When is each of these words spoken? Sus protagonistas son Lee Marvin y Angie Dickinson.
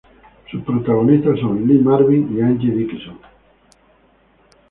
Sus 0.49 0.63
protagonistas 0.63 1.37
son 1.39 1.53
Lee 1.67 1.77
Marvin 1.77 2.35
y 2.35 2.41
Angie 2.41 2.71
Dickinson. 2.71 3.19